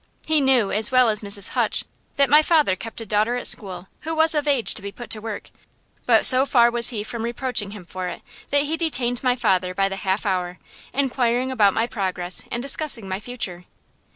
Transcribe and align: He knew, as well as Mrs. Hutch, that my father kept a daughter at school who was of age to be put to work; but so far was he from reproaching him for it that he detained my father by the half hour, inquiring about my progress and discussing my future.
He 0.25 0.41
knew, 0.41 0.71
as 0.71 0.91
well 0.91 1.09
as 1.09 1.19
Mrs. 1.19 1.49
Hutch, 1.49 1.85
that 2.15 2.27
my 2.27 2.41
father 2.41 2.75
kept 2.75 3.01
a 3.01 3.05
daughter 3.05 3.35
at 3.35 3.45
school 3.45 3.87
who 3.99 4.15
was 4.15 4.33
of 4.33 4.47
age 4.47 4.73
to 4.73 4.81
be 4.81 4.91
put 4.91 5.11
to 5.11 5.19
work; 5.21 5.51
but 6.07 6.25
so 6.25 6.43
far 6.43 6.71
was 6.71 6.89
he 6.89 7.03
from 7.03 7.21
reproaching 7.21 7.69
him 7.69 7.85
for 7.85 8.07
it 8.07 8.23
that 8.49 8.63
he 8.63 8.77
detained 8.77 9.21
my 9.21 9.35
father 9.35 9.75
by 9.75 9.87
the 9.87 9.97
half 9.97 10.25
hour, 10.25 10.57
inquiring 10.91 11.51
about 11.51 11.75
my 11.75 11.85
progress 11.85 12.43
and 12.51 12.63
discussing 12.63 13.07
my 13.07 13.19
future. 13.19 13.65